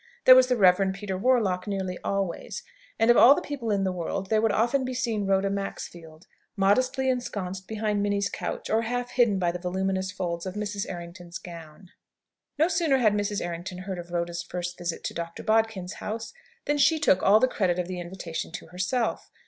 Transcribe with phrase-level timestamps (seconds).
[0.25, 2.63] There was the Reverend Peter Warlock, nearly always.
[2.97, 7.07] And of all people in the world there would often be seen Rhoda Maxfield, modestly
[7.07, 10.89] ensconced behind Minnie's couch, or half hidden by the voluminous folds of Mrs.
[10.89, 11.91] Errington's gown.
[12.57, 13.45] No sooner had Mrs.
[13.45, 15.43] Errington heard of Rhoda's first visit to Dr.
[15.43, 16.33] Bodkin's house,
[16.65, 19.29] than she took all the credit of the invitation to herself.